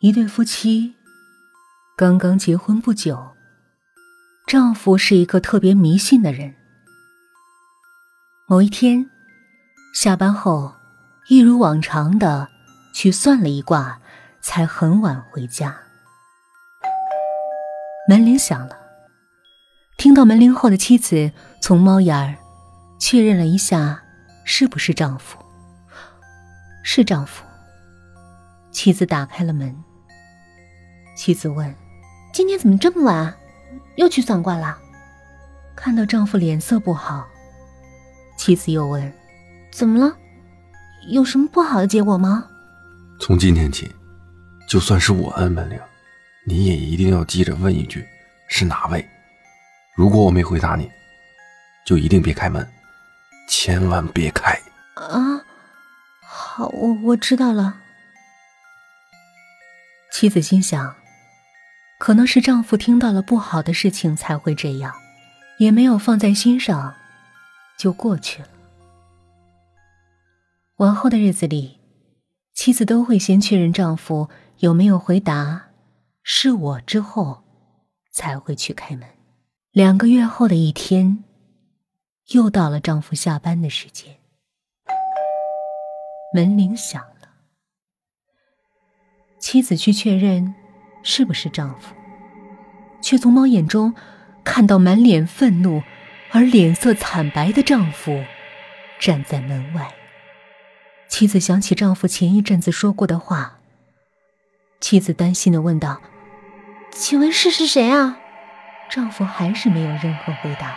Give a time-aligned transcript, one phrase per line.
[0.00, 0.94] 一对夫妻
[1.96, 3.34] 刚刚结婚不久，
[4.46, 6.54] 丈夫是一个特别迷信的人。
[8.46, 9.10] 某一天
[9.92, 10.72] 下班后，
[11.28, 12.46] 一如往常的
[12.94, 14.00] 去算了一卦，
[14.40, 15.76] 才很晚回家。
[18.08, 18.78] 门铃响了，
[19.96, 22.36] 听到门铃后的妻子从猫眼儿
[23.00, 24.00] 确认了一下，
[24.44, 25.44] 是不是丈夫？
[26.84, 27.44] 是丈夫。
[28.70, 29.76] 妻子打开了门。
[31.28, 31.74] 妻子问
[32.32, 33.36] ：“今天怎么这么晚？
[33.96, 34.78] 又去算卦了？”
[35.76, 37.28] 看到丈夫脸色不好，
[38.38, 39.12] 妻子又问
[39.70, 40.16] ：“怎么了？
[41.10, 42.48] 有什么不好的结果吗？”
[43.20, 43.94] 从今天起，
[44.66, 45.78] 就算是我按门铃，
[46.46, 48.08] 你也一定要记着问一句
[48.48, 49.06] ：“是哪位？”
[49.94, 50.90] 如果我没回答你，
[51.84, 52.66] 就一定别开门，
[53.50, 54.58] 千万别开。
[54.94, 55.44] 啊，
[56.22, 57.76] 好，我我知道了。
[60.10, 60.96] 妻子心想。
[61.98, 64.94] 可能是丈夫听到了不好的事情才会这样，
[65.58, 66.94] 也没有放在心上，
[67.76, 68.48] 就过去了。
[70.76, 71.80] 往后的日子里，
[72.54, 75.70] 妻子都会先确认丈夫有没有回答
[76.22, 77.42] “是我”之后，
[78.12, 79.08] 才会去开门。
[79.72, 81.24] 两个月后的一天，
[82.28, 84.16] 又到了丈夫下班的时间，
[86.32, 87.28] 门铃响了，
[89.40, 90.54] 妻子去确认。
[91.10, 91.94] 是不是丈夫？
[93.00, 93.94] 却从猫眼中
[94.44, 95.82] 看到满脸愤怒
[96.32, 98.22] 而脸色惨白的丈夫
[99.00, 99.88] 站在门外。
[101.08, 103.60] 妻子想起丈夫前一阵子说过的话，
[104.80, 106.02] 妻子担心的问道
[106.92, 108.18] ：“请问是是谁啊？”
[108.90, 110.76] 丈夫还是没有任何回答。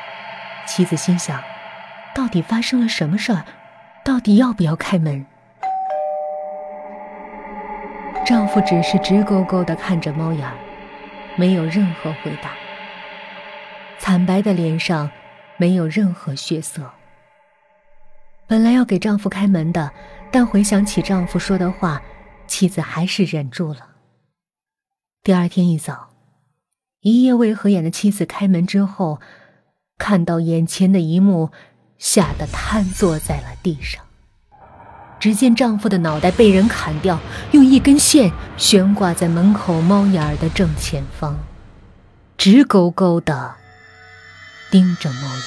[0.65, 1.43] 妻子心想：
[2.15, 3.43] 到底发生了什么事儿？
[4.05, 5.25] 到底要不要开门？
[8.31, 10.49] 丈夫只是直勾勾地看着猫眼，
[11.35, 12.53] 没有任何回答。
[13.99, 15.11] 惨白的脸上
[15.57, 16.89] 没有任何血色。
[18.47, 19.91] 本来要给丈夫开门的，
[20.31, 22.01] 但回想起丈夫说的话，
[22.47, 23.89] 妻子还是忍住了。
[25.23, 26.11] 第二天一早，
[27.01, 29.19] 一夜未合眼的妻子开门之后，
[29.97, 31.51] 看到眼前的一幕，
[31.97, 34.01] 吓得瘫坐在了地上。
[35.21, 37.19] 只见丈夫的脑袋被人砍掉，
[37.51, 41.37] 用一根线悬挂在门口猫眼儿的正前方，
[42.35, 43.53] 直勾勾的
[44.71, 45.45] 盯着猫眼。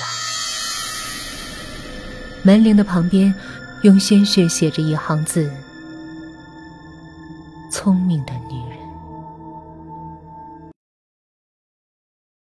[2.44, 3.34] 门铃的旁边
[3.82, 5.50] 用鲜血写着一行字
[7.72, 8.73] ：“聪明的女人。”